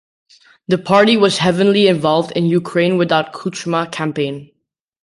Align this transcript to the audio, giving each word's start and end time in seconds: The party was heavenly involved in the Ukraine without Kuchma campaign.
The 0.67 0.79
party 0.79 1.15
was 1.15 1.37
heavenly 1.37 1.87
involved 1.87 2.31
in 2.31 2.45
the 2.45 2.49
Ukraine 2.49 2.97
without 2.97 3.33
Kuchma 3.33 3.91
campaign. 3.91 4.49